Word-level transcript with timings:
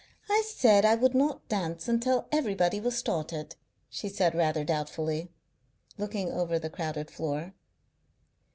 "I 0.31 0.41
said 0.43 0.83
I 0.83 0.95
would 0.95 1.13
not 1.13 1.47
dance 1.47 1.87
until 1.87 2.27
everybody 2.31 2.79
was 2.79 2.97
started," 2.97 3.55
she 3.87 4.09
said 4.09 4.33
rather 4.33 4.63
doubtfully, 4.63 5.29
looking 5.95 6.31
over 6.31 6.57
the 6.57 6.71
crowded 6.71 7.11
floor. 7.11 7.53